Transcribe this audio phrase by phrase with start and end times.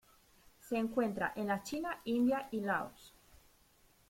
[0.57, 3.13] Se encuentra en la China, India y Laos.